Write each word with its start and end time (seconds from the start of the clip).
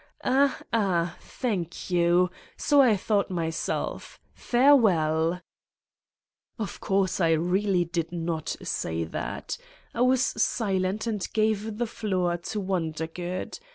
Ah, 0.23 0.59
Ah! 0.73 1.15
Thank 1.21 1.91
you. 1.91 2.31
So 2.57 2.81
I 2.81 2.97
thought 2.97 3.29
myself. 3.29 4.19
Farewell!'' 4.33 5.41
Of 6.65 6.79
course, 6.79 7.21
I 7.21 7.33
really 7.33 7.85
did 7.85 8.11
not 8.11 8.55
say 8.63 9.03
that. 9.03 9.59
I 9.93 10.01
was 10.01 10.23
silent 10.25 11.05
and 11.05 11.31
gave 11.33 11.77
the 11.77 11.85
floor 11.85 12.37
to 12.37 12.59
Wondergood. 12.59 13.59